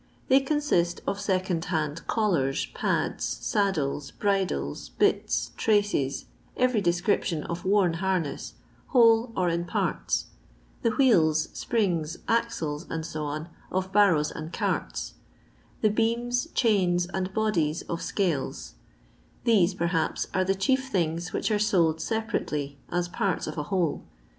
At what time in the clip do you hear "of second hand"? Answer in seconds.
1.05-2.07